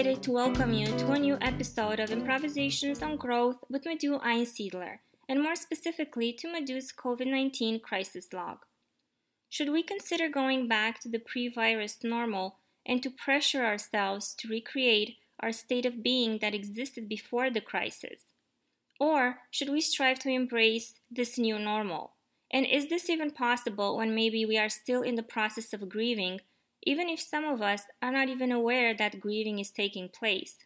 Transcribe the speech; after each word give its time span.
to 0.00 0.32
welcome 0.32 0.72
you 0.72 0.86
to 0.86 1.12
a 1.12 1.18
new 1.18 1.36
episode 1.42 2.00
of 2.00 2.10
Improvisations 2.10 3.02
on 3.02 3.18
Growth 3.18 3.58
with 3.68 3.84
Madhu 3.84 4.18
Einsiedler, 4.20 5.00
and 5.28 5.42
more 5.42 5.54
specifically 5.54 6.32
to 6.32 6.50
Madhu's 6.50 6.90
COVID 6.90 7.26
19 7.26 7.80
crisis 7.80 8.32
log. 8.32 8.60
Should 9.50 9.68
we 9.68 9.82
consider 9.82 10.30
going 10.30 10.66
back 10.66 11.00
to 11.00 11.10
the 11.10 11.18
pre 11.18 11.48
virus 11.48 11.98
normal 12.02 12.56
and 12.86 13.02
to 13.02 13.10
pressure 13.10 13.62
ourselves 13.62 14.34
to 14.38 14.48
recreate 14.48 15.16
our 15.38 15.52
state 15.52 15.84
of 15.84 16.02
being 16.02 16.38
that 16.38 16.54
existed 16.54 17.06
before 17.06 17.50
the 17.50 17.60
crisis? 17.60 18.22
Or 18.98 19.40
should 19.50 19.68
we 19.68 19.82
strive 19.82 20.18
to 20.20 20.30
embrace 20.30 20.94
this 21.10 21.36
new 21.36 21.58
normal? 21.58 22.12
And 22.50 22.64
is 22.64 22.88
this 22.88 23.10
even 23.10 23.32
possible 23.32 23.98
when 23.98 24.14
maybe 24.14 24.46
we 24.46 24.56
are 24.56 24.70
still 24.70 25.02
in 25.02 25.16
the 25.16 25.22
process 25.22 25.74
of 25.74 25.90
grieving 25.90 26.40
even 26.82 27.08
if 27.08 27.20
some 27.20 27.44
of 27.44 27.60
us 27.60 27.82
are 28.00 28.10
not 28.10 28.28
even 28.28 28.50
aware 28.50 28.94
that 28.94 29.20
grieving 29.20 29.58
is 29.58 29.70
taking 29.70 30.08
place? 30.08 30.56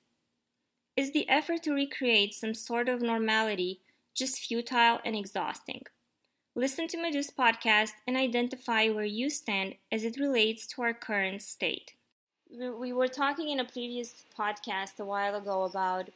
Is 0.96 1.12
the 1.12 1.28
effort 1.28 1.64
to 1.64 1.72
recreate 1.72 2.34
some 2.34 2.54
sort 2.54 2.88
of 2.88 3.02
normality 3.02 3.80
just 4.14 4.38
futile 4.38 5.00
and 5.04 5.16
exhausting? 5.16 5.82
Listen 6.54 6.86
to 6.86 6.96
Madhu's 6.96 7.32
podcast 7.32 7.92
and 8.06 8.16
identify 8.16 8.88
where 8.88 9.04
you 9.04 9.28
stand 9.28 9.74
as 9.90 10.04
it 10.04 10.20
relates 10.20 10.68
to 10.68 10.82
our 10.82 10.94
current 10.94 11.42
state. 11.42 11.94
We 12.56 12.92
were 12.92 13.08
talking 13.08 13.48
in 13.48 13.58
a 13.58 13.64
previous 13.64 14.22
podcast 14.38 15.00
a 15.00 15.04
while 15.04 15.34
ago 15.34 15.64
about 15.64 16.10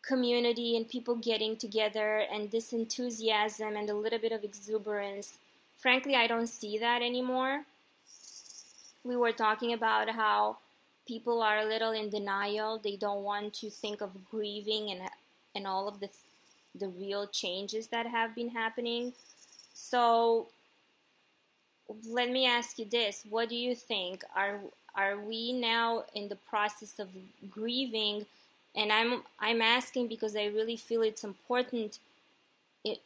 community 0.00 0.78
and 0.78 0.88
people 0.88 1.16
getting 1.16 1.58
together 1.58 2.24
and 2.32 2.50
this 2.50 2.72
enthusiasm 2.72 3.76
and 3.76 3.90
a 3.90 3.94
little 3.94 4.18
bit 4.18 4.32
of 4.32 4.44
exuberance. 4.44 5.36
Frankly, 5.76 6.14
I 6.14 6.26
don't 6.26 6.46
see 6.46 6.78
that 6.78 7.02
anymore 7.02 7.66
we 9.04 9.16
were 9.16 9.32
talking 9.32 9.72
about 9.72 10.10
how 10.10 10.58
people 11.06 11.42
are 11.42 11.58
a 11.58 11.64
little 11.66 11.92
in 11.92 12.10
denial. 12.10 12.78
They 12.78 12.96
don't 12.96 13.22
want 13.22 13.54
to 13.54 13.70
think 13.70 14.00
of 14.00 14.28
grieving 14.30 14.90
and 14.90 15.02
and 15.54 15.66
all 15.66 15.88
of 15.88 16.00
the 16.00 16.10
the 16.74 16.88
real 16.88 17.26
changes 17.26 17.88
that 17.88 18.06
have 18.06 18.34
been 18.34 18.50
happening. 18.50 19.12
So 19.74 20.48
let 22.08 22.30
me 22.30 22.46
ask 22.46 22.78
you 22.78 22.84
this: 22.84 23.24
What 23.28 23.48
do 23.48 23.56
you 23.56 23.74
think? 23.74 24.24
Are 24.34 24.60
are 24.94 25.18
we 25.18 25.52
now 25.52 26.04
in 26.14 26.28
the 26.28 26.36
process 26.36 26.98
of 26.98 27.08
grieving? 27.50 28.26
And 28.74 28.92
I'm 28.92 29.22
I'm 29.38 29.62
asking 29.62 30.08
because 30.08 30.34
I 30.36 30.46
really 30.46 30.76
feel 30.76 31.02
it's 31.02 31.24
important 31.24 31.98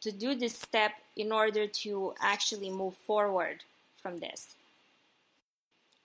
to 0.01 0.11
do 0.11 0.35
this 0.35 0.57
step 0.57 0.93
in 1.15 1.31
order 1.31 1.67
to 1.67 2.13
actually 2.21 2.69
move 2.69 2.95
forward 2.95 3.63
from 4.01 4.19
this. 4.19 4.55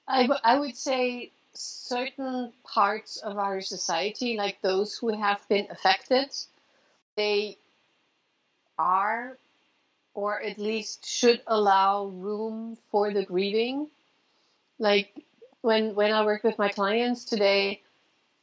I, 0.06 0.28
I 0.42 0.58
would 0.58 0.76
say 0.76 1.32
certain 1.54 2.52
parts 2.64 3.16
of 3.18 3.38
our 3.38 3.60
society, 3.60 4.36
like 4.36 4.60
those 4.60 4.96
who 4.98 5.16
have 5.16 5.46
been 5.48 5.68
affected, 5.70 6.28
they 7.16 7.56
are 8.78 9.38
or 10.14 10.40
at 10.40 10.58
least 10.58 11.06
should 11.06 11.40
allow 11.46 12.06
room 12.06 12.78
for 12.90 13.12
the 13.12 13.24
grieving. 13.24 13.88
Like 14.78 15.24
when 15.62 15.94
when 15.94 16.12
I 16.12 16.24
work 16.24 16.44
with 16.44 16.58
my 16.58 16.68
clients 16.68 17.24
today, 17.24 17.82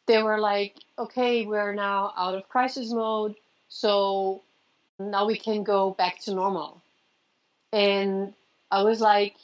they 0.07 0.21
were 0.21 0.39
like, 0.39 0.75
"Okay, 0.97 1.45
we're 1.45 1.73
now 1.73 2.13
out 2.17 2.35
of 2.35 2.49
crisis 2.49 2.91
mode, 2.91 3.35
so 3.69 4.41
now 4.99 5.25
we 5.25 5.37
can 5.37 5.63
go 5.63 5.91
back 5.91 6.19
to 6.21 6.33
normal." 6.33 6.81
And 7.71 8.33
I 8.69 8.83
was 8.83 8.99
like, 8.99 9.35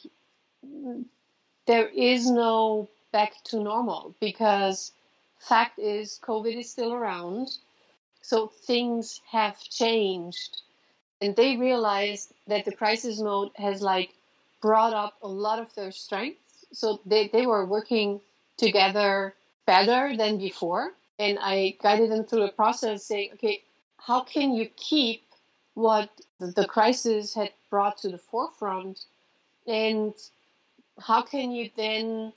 there 1.68 1.88
is 1.88 2.30
no 2.30 2.88
back 3.12 3.34
to 3.44 3.60
normal 3.60 4.14
because 4.20 4.90
fact 5.38 5.78
is 5.78 6.18
covid 6.22 6.56
is 6.58 6.70
still 6.70 6.94
around. 6.94 7.48
So 8.22 8.48
things 8.48 9.20
have 9.30 9.60
changed. 9.60 10.62
And 11.20 11.36
they 11.36 11.56
realized 11.56 12.32
that 12.46 12.64
the 12.64 12.72
crisis 12.72 13.20
mode 13.20 13.50
has 13.56 13.82
like 13.82 14.14
brought 14.62 14.94
up 14.94 15.14
a 15.22 15.28
lot 15.28 15.58
of 15.58 15.74
their 15.74 15.92
strengths. 15.92 16.64
So 16.72 17.00
they, 17.04 17.28
they 17.28 17.46
were 17.46 17.66
working 17.66 18.20
together 18.56 19.34
better 19.66 20.16
than 20.16 20.38
before. 20.38 20.94
And 21.18 21.38
i 21.40 21.76
guided 21.82 22.10
them 22.10 22.24
through 22.24 22.46
the 22.46 22.52
process 22.62 23.04
saying 23.04 23.30
okay 23.34 23.62
how 23.98 24.20
can 24.22 24.54
you 24.54 24.68
keep 24.76 25.22
what 25.74 26.08
the 26.38 26.66
crisis 26.66 27.34
had 27.34 27.52
brought 27.68 27.98
to 27.98 28.08
the 28.08 28.18
forefront 28.30 29.04
and 29.66 30.14
how 31.00 31.22
can 31.22 31.50
you 31.52 31.70
then 31.76 32.32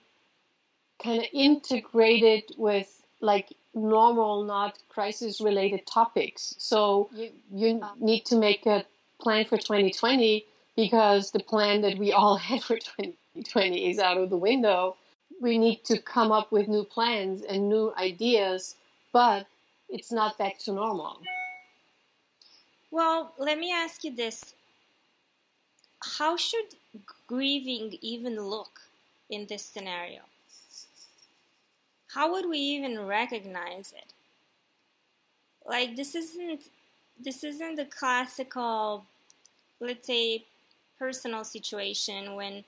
kind 1.03 1.21
of 1.21 1.27
integrate 1.33 2.23
it 2.23 2.51
with 2.57 3.01
like 3.19 3.53
normal, 3.73 4.43
not 4.43 4.77
crisis 4.89 5.41
related 5.41 5.85
topics? 5.85 6.55
So 6.57 7.09
you, 7.13 7.31
you 7.53 7.79
uh, 7.81 7.91
need 7.99 8.25
to 8.25 8.35
make 8.35 8.65
a 8.65 8.85
plan 9.19 9.45
for 9.45 9.57
2020 9.57 10.45
because 10.75 11.31
the 11.31 11.39
plan 11.39 11.81
that 11.81 11.97
we 11.97 12.11
all 12.11 12.37
had 12.49 12.63
for 12.63 12.77
2020 12.77 13.89
is 13.89 13.99
out 13.99 14.17
of 14.17 14.29
the 14.29 14.37
window. 14.37 14.95
We 15.41 15.57
need 15.57 15.83
to 15.85 15.99
come 15.99 16.31
up 16.31 16.51
with 16.51 16.67
new 16.67 16.83
plans 16.83 17.41
and 17.41 17.67
new 17.67 17.93
ideas, 17.97 18.75
but 19.11 19.47
it's 19.89 20.11
not 20.11 20.37
back 20.37 20.59
to 20.59 20.71
normal. 20.71 21.19
Well, 22.91 23.33
let 23.39 23.57
me 23.57 23.71
ask 23.71 24.03
you 24.03 24.15
this. 24.15 24.53
How 26.03 26.35
should 26.35 26.75
grieving 27.27 27.97
even 28.01 28.39
look 28.39 28.81
in 29.29 29.45
this 29.45 29.63
scenario? 29.63 30.21
How 32.13 32.31
would 32.31 32.49
we 32.49 32.57
even 32.57 33.05
recognize 33.05 33.93
it? 33.95 34.13
Like 35.65 35.95
this 35.95 36.15
isn't 36.15 36.63
this 37.23 37.43
isn't 37.43 37.75
the 37.75 37.85
classical, 37.85 39.05
let's 39.79 40.07
say, 40.07 40.43
personal 40.97 41.43
situation 41.43 42.35
when 42.35 42.63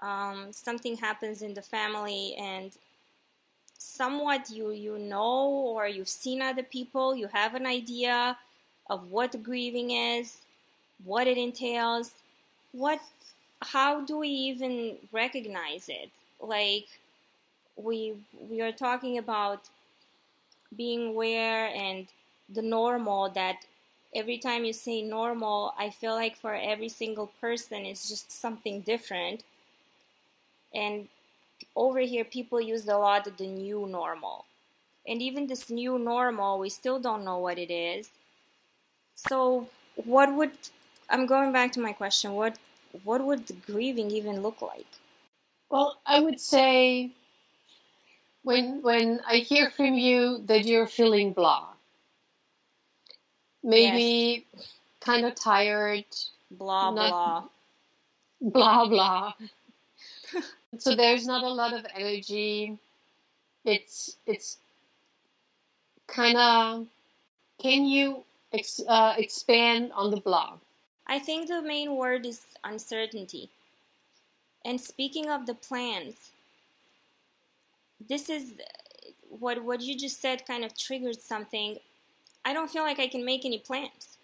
um, 0.00 0.52
something 0.52 0.96
happens 0.96 1.42
in 1.42 1.52
the 1.52 1.62
family 1.62 2.34
and 2.38 2.72
somewhat 3.76 4.50
you 4.50 4.70
you 4.70 4.98
know 4.98 5.48
or 5.48 5.86
you've 5.86 6.08
seen 6.08 6.40
other 6.40 6.62
people, 6.62 7.14
you 7.14 7.28
have 7.28 7.54
an 7.54 7.66
idea 7.66 8.38
of 8.88 9.10
what 9.10 9.42
grieving 9.42 9.90
is, 9.90 10.38
what 11.04 11.26
it 11.26 11.36
entails, 11.36 12.12
what 12.72 13.00
how 13.62 14.00
do 14.04 14.18
we 14.18 14.28
even 14.28 14.96
recognize 15.12 15.88
it? 15.88 16.10
Like 16.40 16.86
we 17.76 18.14
we 18.50 18.60
are 18.60 18.72
talking 18.72 19.18
about 19.18 19.68
being 20.76 21.08
aware 21.08 21.66
and 21.68 22.08
the 22.48 22.62
normal 22.62 23.28
that 23.30 23.56
every 24.14 24.38
time 24.38 24.64
you 24.64 24.72
say 24.72 25.02
normal 25.02 25.74
i 25.78 25.88
feel 25.88 26.14
like 26.14 26.36
for 26.36 26.54
every 26.54 26.88
single 26.88 27.28
person 27.40 27.84
it's 27.86 28.08
just 28.08 28.30
something 28.32 28.80
different. 28.80 29.44
And 30.74 31.08
over 31.76 32.00
here 32.00 32.24
people 32.24 32.60
use 32.60 32.86
a 32.88 32.96
lot 32.96 33.26
of 33.26 33.36
the 33.36 33.46
new 33.46 33.86
normal. 33.86 34.46
And 35.06 35.22
even 35.22 35.46
this 35.46 35.70
new 35.70 35.98
normal 35.98 36.58
we 36.58 36.70
still 36.70 36.98
don't 37.00 37.24
know 37.24 37.38
what 37.38 37.58
it 37.58 37.70
is. 37.70 38.10
So 39.14 39.68
what 39.96 40.34
would 40.34 40.52
I'm 41.12 41.26
going 41.26 41.52
back 41.52 41.72
to 41.72 41.80
my 41.80 41.92
question. 41.92 42.32
What 42.32 42.58
what 43.04 43.24
would 43.24 43.44
grieving 43.66 44.10
even 44.10 44.42
look 44.42 44.62
like? 44.62 44.86
Well, 45.68 46.00
I 46.06 46.20
would 46.20 46.40
say 46.40 47.10
when 48.42 48.80
when 48.82 49.20
I 49.26 49.36
hear 49.36 49.70
from 49.70 49.94
you 49.94 50.42
that 50.46 50.64
you're 50.64 50.86
feeling 50.86 51.34
blah, 51.34 51.68
maybe 53.62 54.46
yes. 54.54 54.78
kind 55.00 55.26
of 55.26 55.34
tired, 55.34 56.06
blah 56.50 56.90
blah, 56.90 57.44
blah 58.40 58.88
blah. 58.88 59.32
so 60.78 60.96
there's 60.96 61.26
not 61.26 61.44
a 61.44 61.48
lot 61.52 61.74
of 61.74 61.84
energy. 61.94 62.78
It's 63.64 64.16
it's 64.26 64.56
kind 66.06 66.38
of. 66.38 66.86
Can 67.60 67.84
you 67.84 68.24
ex, 68.52 68.80
uh, 68.88 69.14
expand 69.16 69.92
on 69.94 70.10
the 70.10 70.16
blah? 70.16 70.58
I 71.06 71.18
think 71.18 71.48
the 71.48 71.62
main 71.62 71.96
word 71.96 72.26
is 72.26 72.42
uncertainty. 72.64 73.50
And 74.64 74.80
speaking 74.80 75.28
of 75.28 75.46
the 75.46 75.54
plans, 75.54 76.30
this 78.08 78.28
is 78.28 78.52
what 79.28 79.64
what 79.64 79.80
you 79.80 79.98
just 79.98 80.20
said 80.20 80.46
kind 80.46 80.64
of 80.64 80.76
triggered 80.76 81.20
something. 81.20 81.78
I 82.44 82.52
don't 82.52 82.70
feel 82.70 82.82
like 82.82 82.98
I 82.98 83.08
can 83.08 83.24
make 83.24 83.44
any 83.44 83.58
plans. 83.58 84.18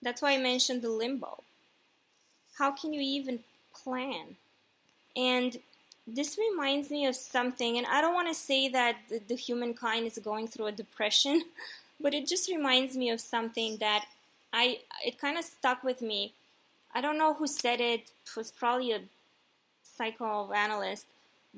That's 0.00 0.22
why 0.22 0.32
I 0.32 0.38
mentioned 0.38 0.82
the 0.82 0.90
limbo. 0.90 1.42
How 2.58 2.72
can 2.72 2.92
you 2.92 3.00
even 3.00 3.40
plan? 3.72 4.36
And 5.16 5.58
this 6.06 6.36
reminds 6.36 6.90
me 6.90 7.06
of 7.06 7.14
something, 7.14 7.78
and 7.78 7.86
I 7.86 8.00
don't 8.00 8.14
want 8.14 8.28
to 8.28 8.34
say 8.34 8.68
that 8.68 8.96
the, 9.08 9.20
the 9.20 9.36
humankind 9.36 10.06
is 10.06 10.18
going 10.18 10.48
through 10.48 10.66
a 10.66 10.72
depression, 10.72 11.42
but 12.00 12.14
it 12.14 12.26
just 12.26 12.50
reminds 12.50 12.96
me 12.96 13.10
of 13.10 13.20
something 13.20 13.76
that 13.78 14.06
I 14.52 14.80
it 15.04 15.18
kind 15.18 15.38
of 15.38 15.44
stuck 15.44 15.82
with 15.82 16.02
me. 16.02 16.34
I 16.94 17.00
don't 17.00 17.18
know 17.18 17.34
who 17.34 17.46
said 17.46 17.80
it. 17.80 18.12
It 18.26 18.36
was 18.36 18.50
probably 18.50 18.92
a 18.92 19.00
psychoanalyst 19.82 21.06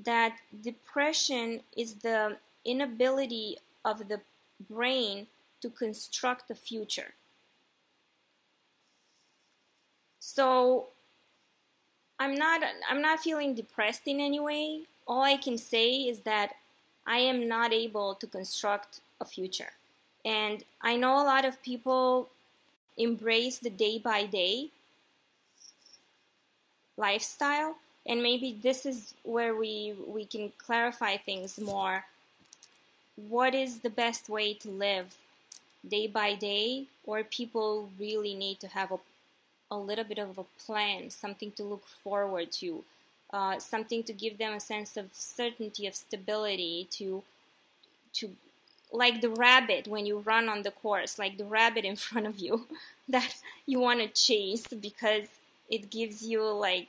that 0.05 0.37
depression 0.63 1.61
is 1.77 1.95
the 1.95 2.37
inability 2.65 3.59
of 3.85 4.09
the 4.09 4.21
brain 4.69 5.27
to 5.61 5.71
construct 5.71 6.51
a 6.51 6.55
future. 6.55 7.15
So 10.19 10.87
I'm 12.19 12.35
not 12.35 12.63
I'm 12.91 13.03
not 13.03 13.21
feeling 13.21 13.55
depressed 13.55 14.03
in 14.07 14.21
any 14.21 14.41
way. 14.41 14.83
All 15.07 15.23
I 15.23 15.37
can 15.37 15.59
say 15.59 15.91
is 15.93 16.21
that 16.21 16.55
I 17.07 17.19
am 17.19 17.47
not 17.47 17.73
able 17.73 18.15
to 18.15 18.27
construct 18.27 19.01
a 19.21 19.25
future. 19.25 19.73
And 20.25 20.65
I 20.81 20.97
know 20.97 21.23
a 21.23 21.25
lot 21.25 21.45
of 21.45 21.63
people 21.63 22.31
embrace 22.97 23.59
the 23.59 23.71
day 23.71 23.99
by 23.99 24.27
day 24.27 24.71
lifestyle. 26.97 27.77
And 28.07 28.23
maybe 28.23 28.57
this 28.63 28.85
is 28.85 29.15
where 29.23 29.55
we 29.55 29.95
we 30.07 30.25
can 30.27 30.53
clarify 30.59 31.17
things 31.17 31.59
more. 31.59 32.05
What 33.17 33.55
is 33.55 33.81
the 33.81 33.91
best 33.91 34.29
way 34.29 34.55
to 34.55 34.69
live 34.69 35.17
day 35.87 36.07
by 36.07 36.35
day? 36.35 36.85
Or 37.07 37.25
people 37.25 37.91
really 37.99 38.35
need 38.35 38.61
to 38.61 38.69
have 38.69 38.93
a, 38.93 38.99
a 39.71 39.79
little 39.79 40.05
bit 40.05 40.19
of 40.19 40.39
a 40.39 40.45
plan 40.65 41.11
something 41.11 41.53
to 41.53 41.63
look 41.63 41.87
forward 41.87 42.53
to 42.53 42.85
uh, 43.33 43.59
something 43.59 44.03
to 44.05 44.13
give 44.13 44.39
them 44.39 44.53
a 44.53 44.61
sense 44.61 44.97
of 44.97 45.07
certainty 45.13 45.87
of 45.87 45.95
stability 45.95 46.87
to 46.93 47.23
to 48.15 48.37
like 48.95 49.21
the 49.21 49.29
rabbit 49.29 49.89
when 49.89 50.07
you 50.07 50.19
run 50.19 50.49
on 50.49 50.63
the 50.63 50.71
course 50.71 51.19
like 51.19 51.37
the 51.37 51.45
rabbit 51.45 51.85
in 51.85 51.97
front 52.07 52.27
of 52.27 52.39
you 52.39 52.67
that 53.09 53.35
you 53.67 53.81
want 53.81 54.01
to 54.01 54.09
chase 54.09 54.67
because 54.69 55.27
it 55.71 55.91
gives 55.91 56.23
you 56.23 56.43
like 56.43 56.89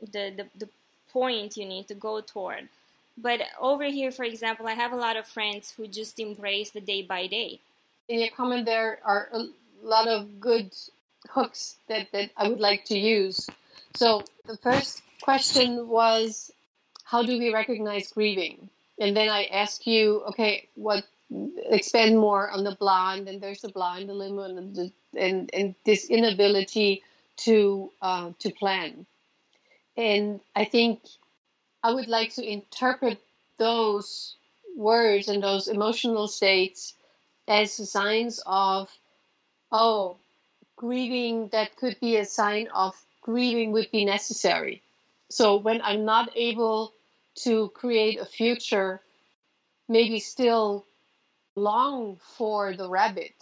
the, 0.00 0.32
the, 0.36 0.46
the 0.58 0.68
point 1.12 1.56
you 1.56 1.66
need 1.66 1.88
to 1.88 1.94
go 1.94 2.20
toward. 2.20 2.68
But 3.16 3.42
over 3.60 3.84
here, 3.84 4.10
for 4.10 4.24
example, 4.24 4.66
I 4.66 4.72
have 4.72 4.92
a 4.92 4.96
lot 4.96 5.16
of 5.16 5.26
friends 5.26 5.74
who 5.76 5.86
just 5.86 6.18
embrace 6.18 6.70
the 6.70 6.80
day 6.80 7.02
by 7.02 7.26
day. 7.26 7.60
In 8.08 8.20
your 8.20 8.30
comment, 8.30 8.64
there 8.64 8.98
are 9.04 9.28
a 9.32 9.44
lot 9.82 10.08
of 10.08 10.40
good 10.40 10.72
hooks 11.30 11.76
that, 11.88 12.10
that 12.12 12.30
I 12.36 12.48
would 12.48 12.60
like 12.60 12.84
to 12.86 12.98
use. 12.98 13.46
So 13.94 14.22
the 14.46 14.56
first 14.56 15.02
question 15.22 15.88
was, 15.88 16.50
how 17.04 17.22
do 17.22 17.38
we 17.38 17.52
recognize 17.52 18.10
grieving? 18.10 18.70
And 18.98 19.16
then 19.16 19.28
I 19.28 19.44
ask 19.44 19.86
you, 19.86 20.22
okay, 20.30 20.68
what 20.74 21.04
expand 21.70 22.18
more 22.18 22.50
on 22.50 22.64
the 22.64 22.76
blind, 22.76 23.28
and 23.28 23.40
there's 23.40 23.62
the 23.62 23.68
blind 23.68 24.08
dilemma 24.08 24.42
and, 24.42 24.74
the, 24.74 24.92
and, 25.16 25.50
and 25.52 25.74
this 25.84 26.10
inability 26.10 27.02
to 27.36 27.90
uh, 28.00 28.30
to 28.38 28.50
plan. 28.50 29.06
And 29.96 30.40
I 30.54 30.64
think 30.64 31.00
I 31.82 31.92
would 31.92 32.08
like 32.08 32.34
to 32.34 32.44
interpret 32.44 33.18
those 33.58 34.36
words 34.76 35.28
and 35.28 35.42
those 35.42 35.68
emotional 35.68 36.28
states 36.28 36.94
as 37.48 37.72
signs 37.90 38.40
of, 38.46 38.90
oh, 39.70 40.16
grieving 40.76 41.48
that 41.48 41.76
could 41.76 41.96
be 42.00 42.16
a 42.16 42.24
sign 42.24 42.68
of 42.74 42.94
grieving 43.20 43.72
would 43.72 43.90
be 43.90 44.04
necessary. 44.04 44.82
So 45.30 45.56
when 45.56 45.80
I'm 45.82 46.04
not 46.04 46.30
able 46.36 46.92
to 47.44 47.68
create 47.70 48.20
a 48.20 48.24
future, 48.24 49.00
maybe 49.88 50.18
still 50.18 50.84
long 51.56 52.18
for 52.36 52.74
the 52.74 52.88
rabbit, 52.88 53.34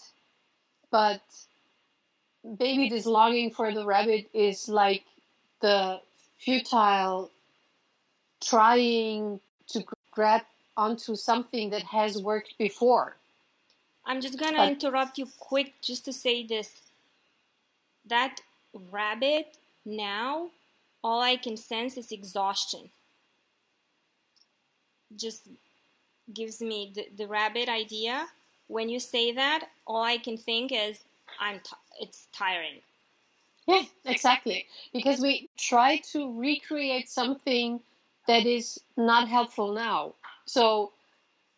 but 0.91 1.21
maybe 2.59 2.89
this 2.89 3.07
longing 3.07 3.51
for 3.51 3.73
the 3.73 3.85
rabbit 3.85 4.29
is 4.33 4.69
like 4.69 5.05
the 5.61 6.01
futile 6.39 7.31
trying 8.43 9.41
to 9.69 9.85
grab 10.11 10.43
onto 10.77 11.15
something 11.15 11.71
that 11.71 11.83
has 11.83 12.21
worked 12.23 12.55
before. 12.59 13.17
I'm 14.07 14.21
just 14.21 14.39
gonna 14.39 14.57
but, 14.57 14.69
interrupt 14.71 15.19
you 15.19 15.29
quick 15.39 15.75
just 15.83 16.05
to 16.07 16.13
say 16.13 16.45
this. 16.45 16.81
That 18.07 18.41
rabbit 18.73 19.59
now, 19.85 20.51
all 21.05 21.21
I 21.21 21.37
can 21.37 21.57
sense 21.57 21.97
is 21.97 22.11
exhaustion. 22.11 22.91
Just 25.15 25.49
gives 26.35 26.61
me 26.61 26.93
the, 26.95 27.07
the 27.17 27.27
rabbit 27.27 27.69
idea. 27.69 28.27
When 28.69 28.89
you 28.89 29.01
say 29.01 29.33
that, 29.33 29.69
all 29.87 30.03
I 30.03 30.19
can 30.19 30.37
think 30.37 30.73
is 30.73 31.01
I'm 31.39 31.61
t- 31.61 31.77
it's 32.01 32.29
tiring. 32.33 32.81
Yeah, 33.67 33.83
exactly. 34.05 34.67
Because 34.93 35.21
we 35.21 35.49
try 35.57 35.99
to 36.13 36.39
recreate 36.39 37.09
something 37.09 37.81
that 38.27 38.47
is 38.47 38.81
not 38.97 39.29
helpful 39.29 39.73
now. 39.73 40.15
So 40.47 40.93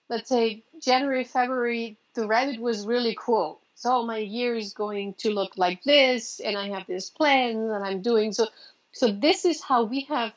let's 0.09 0.29
say 0.29 0.63
January, 0.81 1.25
February, 1.25 1.97
the 2.15 2.27
rabbit 2.27 2.61
was 2.61 2.87
really 2.87 3.17
cool. 3.19 3.61
So 3.75 3.97
oh, 3.97 4.07
my 4.07 4.19
year 4.19 4.55
is 4.55 4.75
going 4.75 5.15
to 5.15 5.31
look 5.31 5.57
like 5.57 5.83
this, 5.83 6.41
and 6.41 6.57
I 6.57 6.69
have 6.69 6.87
this 6.87 7.11
plan 7.11 7.69
that 7.69 7.83
I'm 7.83 8.01
doing. 8.01 8.33
So, 8.33 8.47
so 8.93 9.11
this 9.11 9.45
is 9.45 9.61
how 9.63 9.85
we 9.85 10.03
have 10.03 10.33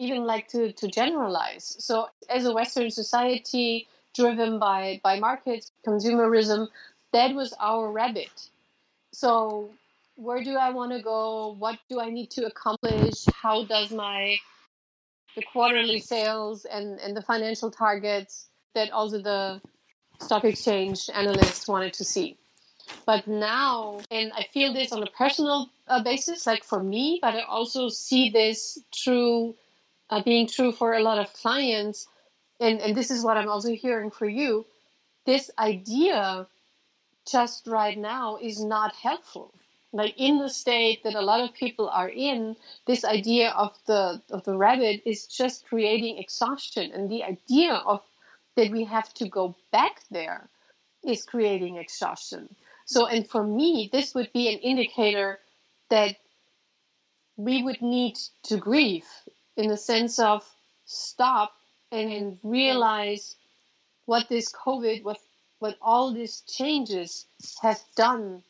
even 0.00 0.24
like 0.24 0.48
to, 0.48 0.72
to 0.72 0.88
generalize. 0.88 1.76
So 1.78 2.08
as 2.28 2.44
a 2.44 2.52
Western 2.52 2.90
society 2.90 3.86
driven 4.14 4.58
by 4.58 5.00
by 5.04 5.20
markets, 5.20 5.70
consumerism, 5.86 6.68
that 7.12 7.34
was 7.34 7.54
our 7.60 7.92
rabbit. 7.92 8.50
So 9.12 9.70
where 10.16 10.42
do 10.42 10.56
I 10.56 10.70
want 10.70 10.92
to 10.92 11.00
go? 11.00 11.54
What 11.58 11.78
do 11.88 12.00
I 12.00 12.10
need 12.10 12.30
to 12.32 12.46
accomplish? 12.46 13.26
How 13.32 13.64
does 13.64 13.92
my 13.92 14.36
the 15.36 15.42
quarterly 15.52 16.00
sales 16.00 16.64
and, 16.64 16.98
and 16.98 17.16
the 17.16 17.22
financial 17.22 17.70
targets 17.70 18.48
that 18.74 18.90
also 18.90 19.20
the 19.22 19.60
stock 20.20 20.44
exchange 20.44 21.08
analysts 21.14 21.68
wanted 21.68 21.94
to 21.94 22.04
see. 22.04 22.36
But 23.06 23.26
now, 23.28 24.00
and 24.10 24.32
I 24.32 24.46
feel 24.52 24.72
this 24.72 24.92
on 24.92 25.02
a 25.02 25.06
personal 25.06 25.70
uh, 25.86 26.02
basis, 26.02 26.46
like 26.46 26.64
for 26.64 26.82
me, 26.82 27.18
but 27.22 27.34
I 27.34 27.42
also 27.42 27.88
see 27.88 28.30
this 28.30 28.78
true, 28.92 29.54
uh, 30.10 30.22
being 30.22 30.46
true 30.46 30.72
for 30.72 30.94
a 30.94 31.02
lot 31.02 31.18
of 31.18 31.32
clients. 31.32 32.08
And, 32.60 32.80
and 32.80 32.94
this 32.94 33.10
is 33.10 33.24
what 33.24 33.36
I'm 33.36 33.48
also 33.48 33.74
hearing 33.74 34.10
for 34.10 34.28
you. 34.28 34.66
This 35.24 35.50
idea 35.58 36.46
just 37.30 37.66
right 37.66 37.96
now 37.96 38.38
is 38.40 38.62
not 38.62 38.94
helpful 38.94 39.54
like 39.92 40.14
in 40.16 40.38
the 40.38 40.48
state 40.48 41.02
that 41.04 41.14
a 41.14 41.20
lot 41.20 41.40
of 41.40 41.54
people 41.54 41.88
are 41.88 42.08
in 42.08 42.56
this 42.86 43.04
idea 43.04 43.50
of 43.50 43.76
the 43.86 44.20
of 44.30 44.44
the 44.44 44.56
rabbit 44.56 45.02
is 45.04 45.26
just 45.26 45.66
creating 45.66 46.18
exhaustion 46.18 46.92
and 46.92 47.10
the 47.10 47.24
idea 47.24 47.74
of 47.74 48.00
that 48.56 48.70
we 48.70 48.84
have 48.84 49.12
to 49.14 49.28
go 49.28 49.54
back 49.72 50.02
there 50.10 50.48
is 51.04 51.24
creating 51.24 51.76
exhaustion 51.76 52.48
so 52.86 53.06
and 53.06 53.28
for 53.28 53.42
me 53.42 53.88
this 53.92 54.14
would 54.14 54.32
be 54.32 54.52
an 54.52 54.58
indicator 54.60 55.38
that 55.88 56.16
we 57.36 57.62
would 57.62 57.80
need 57.82 58.16
to 58.42 58.56
grieve 58.56 59.06
in 59.60 59.68
the 59.68 59.76
sense 59.76 60.18
of 60.18 60.38
stop 60.86 61.52
and 61.92 62.38
realize 62.42 63.36
what 64.06 64.28
this 64.28 64.52
covid 64.52 65.02
what 65.04 65.18
what 65.58 65.76
all 65.80 66.12
these 66.12 66.40
changes 66.56 67.26
have 67.62 67.80
done 67.96 68.42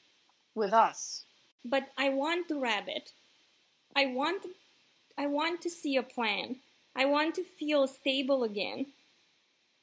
with 0.55 0.73
us 0.73 1.25
but 1.65 1.89
I 1.99 2.09
want 2.11 2.49
the 2.49 2.57
rabbit. 2.57 3.13
I 3.95 4.07
want 4.07 4.47
I 5.19 5.27
want 5.27 5.61
to 5.63 5.71
see 5.71 5.97
a 5.97 6.03
plan. 6.03 6.57
I 6.97 7.05
want 7.05 7.35
to 7.37 7.45
feel 7.45 7.87
stable 7.87 8.45
again. 8.45 8.87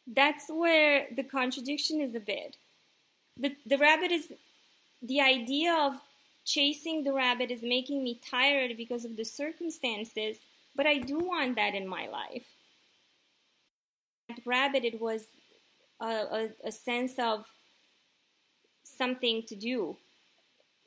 That's 0.08 0.46
where 0.50 1.08
the 1.16 1.24
contradiction 1.24 2.02
is 2.02 2.16
a 2.16 2.20
bit. 2.20 2.58
The 3.38 3.56
the 3.66 3.78
rabbit 3.78 4.12
is 4.12 4.34
the 5.02 5.22
idea 5.22 5.74
of 5.74 6.02
chasing 6.46 7.04
the 7.04 7.14
rabbit 7.14 7.52
is 7.52 7.62
making 7.62 8.04
me 8.04 8.20
tired 8.26 8.78
because 8.78 9.06
of 9.06 9.18
the 9.18 9.26
circumstances, 9.26 10.38
but 10.78 10.86
I 10.86 11.00
do 11.00 11.18
want 11.18 11.56
that 11.56 11.76
in 11.76 11.88
my 11.88 12.08
life. 12.08 12.46
That 14.30 14.40
rabbit 14.46 14.86
it 14.86 15.02
was 15.02 15.26
a, 16.00 16.06
a, 16.06 16.50
a 16.66 16.72
sense 16.72 17.16
of 17.20 17.46
something 18.84 19.44
to 19.48 19.56
do 19.56 19.98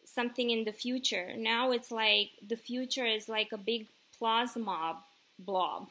something 0.04 0.50
in 0.50 0.64
the 0.64 0.72
future. 0.72 1.32
Now 1.36 1.72
it's 1.72 1.90
like 1.90 2.30
the 2.46 2.56
future 2.56 3.06
is 3.06 3.28
like 3.28 3.50
a 3.52 3.58
big 3.58 3.86
plasma 4.18 4.98
blob. 5.38 5.88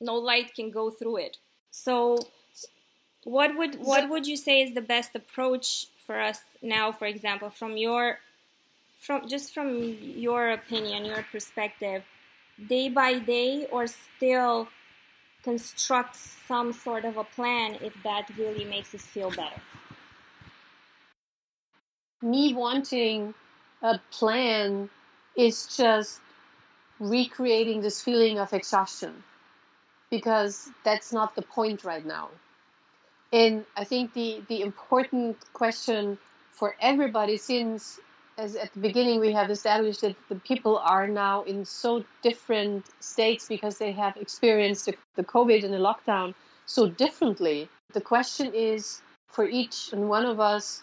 No 0.00 0.16
light 0.16 0.54
can 0.54 0.70
go 0.70 0.90
through 0.90 1.18
it. 1.18 1.36
So 1.70 2.18
what 3.24 3.56
would 3.56 3.76
what 3.80 4.08
would 4.08 4.26
you 4.26 4.36
say 4.36 4.62
is 4.62 4.74
the 4.74 4.80
best 4.80 5.14
approach 5.14 5.86
for 6.06 6.20
us 6.20 6.40
now 6.60 6.92
for 6.92 7.06
example 7.06 7.48
from 7.48 7.74
your 7.76 8.18
from 9.00 9.26
just 9.26 9.54
from 9.54 9.78
your 9.80 10.50
opinion 10.50 11.06
your 11.06 11.24
perspective 11.32 12.02
day 12.68 12.88
by 12.88 13.18
day 13.18 13.66
or 13.70 13.86
still 13.86 14.68
construct 15.42 16.16
some 16.16 16.72
sort 16.72 17.04
of 17.04 17.16
a 17.16 17.24
plan 17.24 17.76
if 17.82 17.94
that 18.02 18.28
really 18.38 18.64
makes 18.64 18.94
us 18.94 19.02
feel 19.02 19.30
better 19.30 19.60
me 22.24 22.54
wanting 22.54 23.34
a 23.82 24.00
plan 24.10 24.88
is 25.36 25.76
just 25.76 26.20
recreating 26.98 27.82
this 27.82 28.00
feeling 28.00 28.38
of 28.38 28.52
exhaustion 28.52 29.22
because 30.10 30.70
that's 30.84 31.12
not 31.12 31.34
the 31.34 31.42
point 31.42 31.84
right 31.84 32.06
now. 32.06 32.30
And 33.32 33.64
I 33.76 33.84
think 33.84 34.14
the, 34.14 34.42
the 34.48 34.62
important 34.62 35.36
question 35.52 36.18
for 36.52 36.76
everybody, 36.80 37.36
since 37.36 37.98
as 38.36 38.56
at 38.56 38.72
the 38.72 38.80
beginning 38.80 39.20
we 39.20 39.32
have 39.32 39.50
established 39.50 40.00
that 40.00 40.16
the 40.28 40.36
people 40.36 40.78
are 40.78 41.06
now 41.06 41.42
in 41.44 41.64
so 41.64 42.04
different 42.22 42.84
states 43.00 43.48
because 43.48 43.78
they 43.78 43.92
have 43.92 44.16
experienced 44.16 44.90
the, 45.16 45.24
COVID 45.24 45.64
and 45.64 45.72
the 45.72 45.78
lockdown 45.78 46.34
so 46.66 46.88
differently. 46.88 47.68
The 47.92 48.00
question 48.00 48.52
is 48.54 49.02
for 49.28 49.46
each 49.46 49.92
and 49.92 50.08
one 50.08 50.24
of 50.26 50.40
us, 50.40 50.82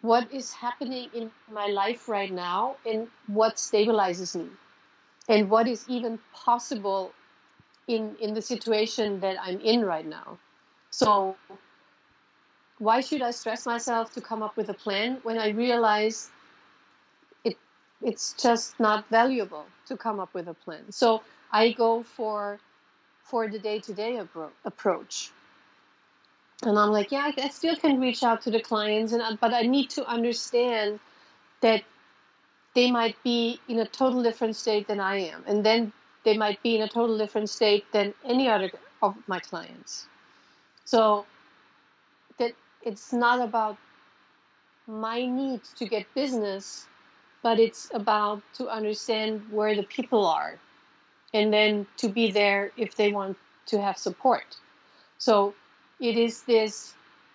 what 0.00 0.32
is 0.32 0.52
happening 0.52 1.08
in 1.14 1.30
my 1.52 1.66
life 1.66 2.08
right 2.08 2.32
now 2.32 2.76
and 2.86 3.08
what 3.26 3.56
stabilizes 3.56 4.36
me 4.36 4.48
and 5.28 5.50
what 5.50 5.68
is 5.68 5.84
even 5.88 6.18
possible 6.32 7.12
in 7.86 8.16
in 8.20 8.34
the 8.34 8.42
situation 8.42 9.20
that 9.20 9.36
I'm 9.40 9.60
in 9.60 9.84
right 9.84 10.06
now. 10.06 10.38
So 10.90 11.36
why 12.78 13.00
should 13.00 13.22
I 13.22 13.32
stress 13.32 13.66
myself 13.66 14.12
to 14.14 14.20
come 14.20 14.42
up 14.42 14.56
with 14.56 14.68
a 14.68 14.74
plan 14.74 15.18
when 15.22 15.38
I 15.38 15.48
realize 15.48 16.30
it's 18.02 18.34
just 18.34 18.78
not 18.78 19.08
valuable 19.08 19.66
to 19.86 19.96
come 19.96 20.20
up 20.20 20.32
with 20.34 20.48
a 20.48 20.54
plan. 20.54 20.90
So 20.90 21.22
I 21.52 21.72
go 21.72 22.02
for 22.02 22.58
for 23.24 23.48
the 23.48 23.58
day-to-day 23.58 24.22
approach 24.64 25.30
and 26.62 26.78
I'm 26.78 26.90
like, 26.90 27.12
yeah, 27.12 27.30
I 27.36 27.48
still 27.48 27.76
can 27.76 28.00
reach 28.00 28.22
out 28.22 28.42
to 28.42 28.50
the 28.50 28.60
clients, 28.60 29.12
and 29.12 29.38
but 29.40 29.54
I 29.54 29.62
need 29.62 29.90
to 29.90 30.06
understand 30.06 30.98
that 31.60 31.84
they 32.74 32.90
might 32.90 33.16
be 33.22 33.60
in 33.68 33.78
a 33.78 33.86
total 33.86 34.22
different 34.22 34.56
state 34.56 34.88
than 34.88 35.00
I 35.00 35.18
am, 35.18 35.44
and 35.46 35.64
then 35.64 35.92
they 36.24 36.36
might 36.36 36.62
be 36.62 36.76
in 36.76 36.82
a 36.82 36.88
total 36.88 37.16
different 37.16 37.48
state 37.48 37.90
than 37.92 38.12
any 38.24 38.48
other 38.48 38.70
of 39.02 39.14
my 39.28 39.38
clients. 39.38 40.06
So 40.84 41.26
that 42.38 42.52
it's 42.82 43.12
not 43.12 43.40
about 43.40 43.76
my 44.86 45.24
need 45.24 45.62
to 45.76 45.86
get 45.86 46.12
business, 46.14 46.86
but 47.48 47.58
it's 47.58 47.88
about 47.94 48.42
to 48.52 48.68
understand 48.68 49.40
where 49.50 49.74
the 49.74 49.82
people 49.82 50.26
are, 50.26 50.58
and 51.32 51.50
then 51.50 51.86
to 51.96 52.06
be 52.10 52.30
there 52.30 52.72
if 52.76 52.94
they 52.96 53.10
want 53.10 53.38
to 53.64 53.80
have 53.80 53.96
support. 53.96 54.44
So 55.16 55.54
it 55.98 56.18
is 56.18 56.42
this 56.42 56.92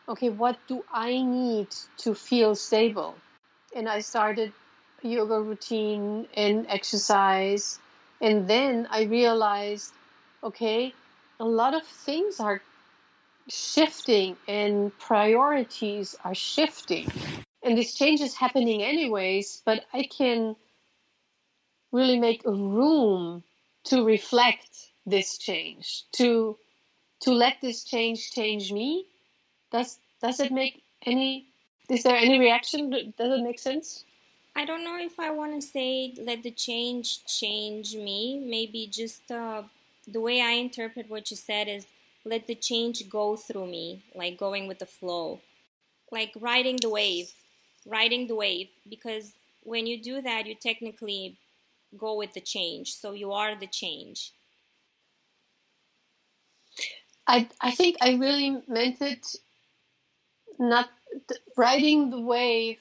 okay, 0.08 0.30
what 0.30 0.56
do 0.68 0.86
I 0.94 1.20
need 1.24 1.70
to 2.04 2.14
feel 2.14 2.54
stable? 2.54 3.16
And 3.76 3.90
I 3.90 4.02
started 4.02 4.54
yoga 5.02 5.42
routine 5.42 6.28
and 6.38 6.68
exercise. 6.70 7.80
And 8.22 8.48
then 8.48 8.88
I 8.92 9.04
realized, 9.06 9.94
okay, 10.44 10.94
a 11.40 11.46
lot 11.46 11.74
of 11.74 11.84
things 12.06 12.40
are 12.40 12.62
shifting 13.50 14.38
and 14.48 14.96
priorities 15.00 16.16
are 16.24 16.36
shifting. 16.36 17.10
And 17.64 17.78
this 17.78 17.94
change 17.94 18.20
is 18.20 18.36
happening 18.36 18.84
anyways, 18.84 19.62
but 19.66 19.86
I 19.94 20.04
can 20.04 20.56
really 21.94 22.20
make 22.20 22.46
a 22.46 22.52
room 22.52 23.44
to 23.86 24.04
reflect 24.04 24.92
this 25.06 25.38
change, 25.38 26.04
to 26.14 26.58
to 27.22 27.32
let 27.32 27.62
this 27.62 27.86
change 27.86 28.32
change 28.32 28.74
me. 28.74 29.06
Does 29.72 30.00
does 30.22 30.42
it 30.42 30.52
make 30.52 30.84
any 31.06 31.48
is 31.90 32.04
there 32.04 32.18
any 32.18 32.38
reaction? 32.38 32.90
Does 32.90 33.40
it 33.40 33.44
make 33.44 33.60
sense? 33.60 34.04
I 34.56 34.66
don't 34.66 34.84
know 34.84 35.00
if 35.00 35.20
i 35.20 35.32
want 35.32 35.56
to 35.56 35.62
say 35.62 36.14
let 36.18 36.44
the 36.44 36.52
change 36.52 37.26
change 37.26 37.96
me. 37.96 38.44
Maybe 38.46 38.88
just 38.88 39.32
uh, 39.32 39.64
the 40.08 40.20
way 40.20 40.42
i 40.42 40.52
interpret 40.52 41.10
what 41.10 41.32
you 41.32 41.38
said 41.38 41.68
is 41.68 41.88
let 42.26 42.48
the 42.48 42.56
change 42.56 43.10
go 43.10 43.36
through 43.36 43.68
me 43.68 44.04
like 44.16 44.38
going 44.38 44.68
with 44.68 44.80
the 44.80 44.86
flow. 44.86 45.40
Like 46.12 46.34
riding 46.36 46.78
the 46.78 46.90
wave 46.90 47.34
riding 47.88 48.28
the 48.28 48.36
wave 48.36 48.70
because 48.90 49.34
when 49.64 49.88
you 49.88 50.02
do 50.02 50.22
that 50.22 50.46
you 50.46 50.56
technically 50.56 51.38
go 51.98 52.16
with 52.16 52.34
the 52.34 52.42
change 52.42 52.94
so 52.94 53.14
you 53.14 53.32
are 53.32 53.56
the 53.56 53.68
change 53.68 54.32
I 57.28 57.48
I 57.62 57.72
think 57.72 57.98
I 58.02 58.16
really 58.16 58.62
meant 58.68 59.02
it. 59.02 59.36
Not 60.60 60.90
riding 61.56 62.10
the 62.10 62.20
wave. 62.20 62.80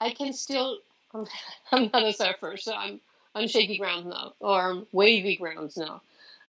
I 0.00 0.10
can 0.10 0.32
still. 0.32 0.78
I'm, 1.14 1.26
I'm 1.72 1.90
not 1.92 2.04
a 2.04 2.12
surfer, 2.12 2.56
so 2.56 2.74
I'm 2.74 3.00
on 3.34 3.48
shaky 3.48 3.78
ground 3.78 4.06
now, 4.06 4.34
or 4.40 4.84
wavy 4.92 5.36
grounds 5.36 5.76
now. 5.76 6.02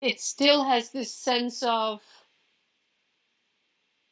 It 0.02 0.20
still 0.20 0.64
has 0.64 0.92
this 0.92 1.14
sense 1.14 1.62
of 1.64 2.02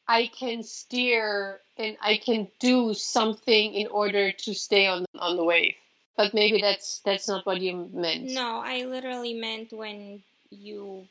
I 0.07 0.27
can 0.27 0.63
steer 0.63 1.61
and 1.77 1.97
I 2.01 2.17
can 2.17 2.47
do 2.59 2.93
something 2.93 3.73
in 3.73 3.87
order 3.87 4.31
to 4.31 4.53
stay 4.53 4.87
on 4.87 5.05
on 5.17 5.37
the 5.37 5.43
wave. 5.43 5.75
But 6.17 6.33
maybe 6.33 6.61
that's 6.61 6.99
that's 7.05 7.27
not 7.27 7.45
what 7.45 7.61
you 7.61 7.89
meant. 7.93 8.25
No, 8.25 8.61
I 8.63 8.85
literally 8.85 9.33
meant 9.33 9.73
when 9.73 10.21
you 10.51 11.07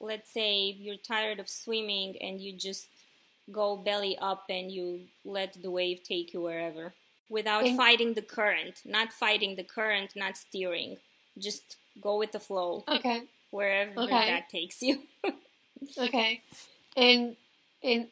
let's 0.00 0.30
say 0.30 0.76
you're 0.78 0.96
tired 0.96 1.38
of 1.38 1.48
swimming 1.48 2.16
and 2.20 2.40
you 2.40 2.52
just 2.52 2.88
go 3.50 3.76
belly 3.76 4.18
up 4.20 4.44
and 4.50 4.70
you 4.70 5.00
let 5.24 5.60
the 5.62 5.70
wave 5.70 6.02
take 6.02 6.32
you 6.34 6.42
wherever 6.42 6.92
without 7.32 7.66
in- 7.66 7.76
fighting 7.76 8.14
the 8.14 8.22
current, 8.22 8.82
not 8.84 9.12
fighting 9.12 9.56
the 9.56 9.64
current, 9.64 10.14
not 10.14 10.36
steering. 10.36 10.98
Just 11.38 11.76
go 12.00 12.18
with 12.18 12.32
the 12.32 12.38
flow. 12.40 12.84
Okay. 12.86 13.22
Wherever 13.50 14.00
okay. 14.00 14.26
that 14.26 14.50
takes 14.50 14.82
you. 14.82 15.00
okay. 15.98 16.42
And 16.96 17.36
and 17.82 18.08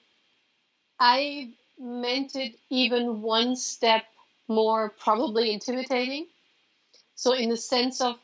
I 1.00 1.48
meant 1.78 2.36
it 2.36 2.58
even 2.68 3.22
one 3.22 3.56
step 3.56 4.04
more 4.48 4.90
probably 4.90 5.50
intimidating. 5.50 6.26
So 7.14 7.32
in 7.32 7.48
the 7.48 7.56
sense 7.56 8.02
of 8.02 8.16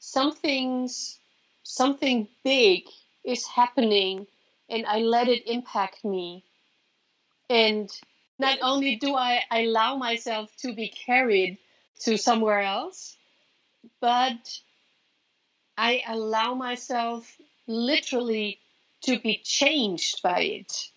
some 0.00 0.32
things 0.32 1.18
something 1.62 2.28
big 2.42 2.82
is 3.24 3.46
happening 3.46 4.26
and 4.68 4.84
I 4.86 4.98
let 4.98 5.28
it 5.28 5.46
impact 5.46 6.04
me. 6.04 6.44
And 7.48 7.88
not 8.38 8.58
only 8.62 8.96
do 8.96 9.14
I 9.14 9.42
allow 9.50 9.96
myself 9.96 10.50
to 10.58 10.74
be 10.74 10.88
carried 10.88 11.58
to 12.00 12.16
somewhere 12.16 12.60
else, 12.60 13.16
but 14.00 14.60
I 15.78 16.02
allow 16.08 16.54
myself 16.54 17.36
literally 17.68 18.58
to 19.02 19.20
be 19.20 19.38
changed 19.44 20.22
by 20.22 20.40
it. 20.40 20.90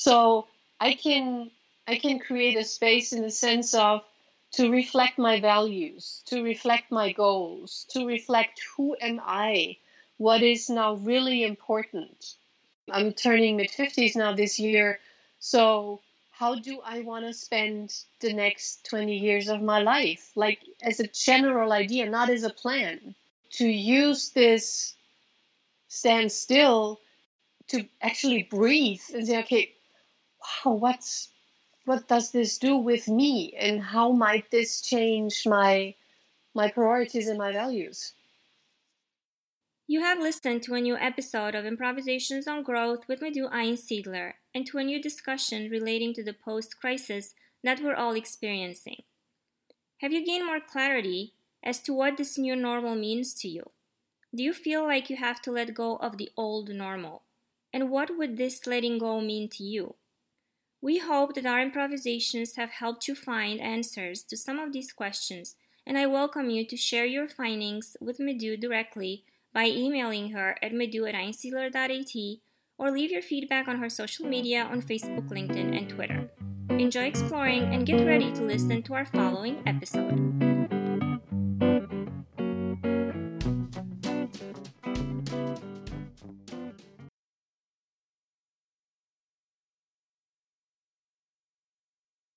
So 0.00 0.46
I 0.78 0.94
can 0.94 1.50
I 1.88 1.98
can 1.98 2.20
create 2.20 2.56
a 2.56 2.62
space 2.62 3.12
in 3.12 3.20
the 3.22 3.32
sense 3.32 3.74
of 3.74 4.04
to 4.52 4.70
reflect 4.70 5.18
my 5.18 5.40
values, 5.40 6.22
to 6.26 6.44
reflect 6.44 6.92
my 6.92 7.10
goals, 7.10 7.84
to 7.90 8.06
reflect 8.06 8.62
who 8.76 8.96
am 9.00 9.20
I, 9.24 9.76
what 10.16 10.40
is 10.40 10.70
now 10.70 10.94
really 10.94 11.42
important. 11.42 12.36
I'm 12.88 13.12
turning 13.12 13.56
mid 13.56 13.70
50s 13.72 14.14
now 14.14 14.32
this 14.34 14.60
year. 14.60 15.00
So, 15.40 16.00
how 16.30 16.54
do 16.54 16.80
I 16.84 17.00
want 17.00 17.24
to 17.26 17.34
spend 17.34 17.92
the 18.20 18.32
next 18.32 18.84
20 18.84 19.16
years 19.16 19.48
of 19.48 19.60
my 19.62 19.80
life? 19.80 20.30
Like, 20.36 20.60
as 20.80 21.00
a 21.00 21.08
general 21.08 21.72
idea, 21.72 22.08
not 22.08 22.30
as 22.30 22.44
a 22.44 22.50
plan. 22.50 23.16
To 23.58 23.66
use 23.66 24.30
this 24.30 24.94
stand 25.88 26.30
still 26.30 27.00
to 27.68 27.88
actually 28.00 28.44
breathe 28.44 29.02
and 29.12 29.26
say, 29.26 29.40
okay, 29.40 29.74
wow, 30.40 30.72
what's 30.72 31.30
what 31.84 32.06
does 32.06 32.30
this 32.32 32.58
do 32.58 32.76
with 32.76 33.08
me 33.08 33.54
and 33.58 33.82
how 33.82 34.12
might 34.12 34.50
this 34.50 34.80
change 34.80 35.46
my 35.46 35.94
my 36.54 36.68
priorities 36.68 37.28
and 37.28 37.38
my 37.38 37.52
values 37.52 38.14
you 39.90 40.02
have 40.02 40.18
listened 40.18 40.62
to 40.64 40.74
a 40.74 40.82
new 40.82 40.98
episode 40.98 41.54
of 41.54 41.64
Improvisations 41.64 42.46
on 42.46 42.62
Growth 42.62 43.08
with 43.08 43.22
Madhu 43.22 43.48
Einsiedler 43.48 44.34
and 44.54 44.66
to 44.66 44.76
a 44.76 44.84
new 44.84 45.00
discussion 45.00 45.70
relating 45.70 46.12
to 46.12 46.22
the 46.22 46.34
post 46.34 46.78
crisis 46.78 47.32
that 47.64 47.80
we're 47.80 47.94
all 47.94 48.14
experiencing. 48.14 49.04
Have 50.02 50.12
you 50.12 50.26
gained 50.26 50.44
more 50.44 50.60
clarity 50.60 51.32
as 51.62 51.80
to 51.84 51.94
what 51.94 52.18
this 52.18 52.36
new 52.36 52.54
normal 52.54 52.96
means 52.96 53.32
to 53.36 53.48
you? 53.48 53.70
Do 54.34 54.42
you 54.42 54.52
feel 54.52 54.84
like 54.84 55.08
you 55.08 55.16
have 55.16 55.40
to 55.40 55.50
let 55.50 55.72
go 55.72 55.96
of 55.96 56.18
the 56.18 56.28
old 56.36 56.68
normal? 56.68 57.22
And 57.72 57.90
what 57.90 58.14
would 58.14 58.36
this 58.36 58.66
letting 58.66 58.98
go 58.98 59.22
mean 59.22 59.48
to 59.56 59.64
you? 59.64 59.94
We 60.80 60.98
hope 60.98 61.34
that 61.34 61.46
our 61.46 61.60
improvisations 61.60 62.54
have 62.54 62.70
helped 62.70 63.08
you 63.08 63.14
find 63.16 63.60
answers 63.60 64.22
to 64.24 64.36
some 64.36 64.60
of 64.60 64.72
these 64.72 64.92
questions, 64.92 65.56
and 65.84 65.98
I 65.98 66.06
welcome 66.06 66.50
you 66.50 66.64
to 66.66 66.76
share 66.76 67.04
your 67.04 67.28
findings 67.28 67.96
with 68.00 68.20
Madhu 68.20 68.56
directly 68.56 69.24
by 69.52 69.66
emailing 69.66 70.30
her 70.30 70.56
at 70.62 70.72
madhu 70.72 71.06
at 71.06 71.16
or 72.78 72.92
leave 72.92 73.10
your 73.10 73.22
feedback 73.22 73.66
on 73.66 73.78
her 73.78 73.90
social 73.90 74.26
media 74.26 74.62
on 74.62 74.80
Facebook, 74.80 75.28
LinkedIn, 75.30 75.76
and 75.76 75.88
Twitter. 75.88 76.30
Enjoy 76.70 77.06
exploring 77.06 77.74
and 77.74 77.84
get 77.84 78.06
ready 78.06 78.30
to 78.32 78.42
listen 78.42 78.82
to 78.84 78.94
our 78.94 79.04
following 79.04 79.60
episode. 79.66 80.57